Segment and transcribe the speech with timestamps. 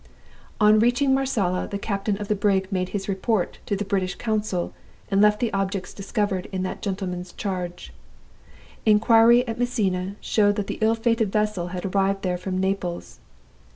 [0.59, 4.73] On reaching Marsala, the captain of the brig made his report to the British consul,
[5.11, 7.93] and left the objects discovered in that gentleman's charge.
[8.83, 13.19] Inquiry at Messina showed that the ill fated vessel had arrived there from Naples.